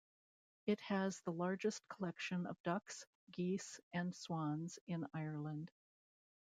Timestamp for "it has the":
0.65-1.31